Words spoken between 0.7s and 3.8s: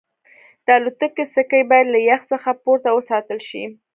الوتکې سکي باید له یخ څخه پورته وساتل شي